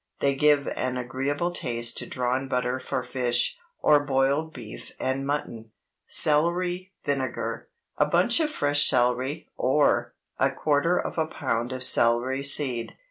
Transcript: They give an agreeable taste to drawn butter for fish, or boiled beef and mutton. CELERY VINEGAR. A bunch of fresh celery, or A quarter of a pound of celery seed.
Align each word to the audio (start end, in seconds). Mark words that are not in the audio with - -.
They 0.19 0.33
give 0.35 0.67
an 0.69 0.97
agreeable 0.97 1.51
taste 1.51 1.95
to 1.99 2.07
drawn 2.07 2.47
butter 2.47 2.79
for 2.79 3.03
fish, 3.03 3.55
or 3.83 4.03
boiled 4.03 4.51
beef 4.51 4.91
and 4.99 5.27
mutton. 5.27 5.73
CELERY 6.07 6.91
VINEGAR. 7.05 7.69
A 7.99 8.07
bunch 8.07 8.39
of 8.39 8.49
fresh 8.49 8.89
celery, 8.89 9.47
or 9.57 10.15
A 10.39 10.49
quarter 10.49 10.97
of 10.97 11.19
a 11.19 11.27
pound 11.27 11.71
of 11.71 11.83
celery 11.83 12.41
seed. 12.41 12.97